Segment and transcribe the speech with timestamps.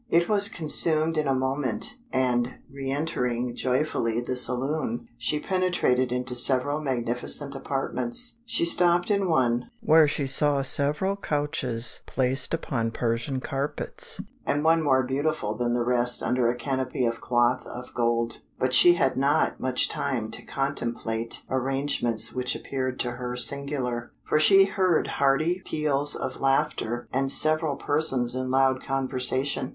[0.09, 6.33] It was consumed in a moment, and re entering joyfully the saloon, she penetrated into
[6.33, 8.39] several magnificent apartments.
[8.47, 14.63] She stopped in one, where she saw several small couches placed upon Persian carpets, and
[14.63, 18.39] one more beautiful than the rest under a canopy of cloth of gold.
[18.57, 24.39] But she had not much time to contemplate arrangements which appeared to her singular, for
[24.39, 29.69] she heard hearty peals of laughter and several persons in loud conversation.